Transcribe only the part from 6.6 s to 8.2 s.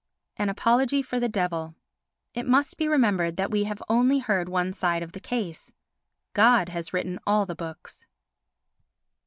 has written all the books.